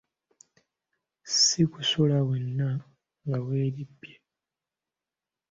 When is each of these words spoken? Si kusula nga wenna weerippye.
Si 1.39 1.61
kusula 1.71 2.17
nga 2.21 2.27
wenna 2.29 2.69
weerippye. 3.45 4.15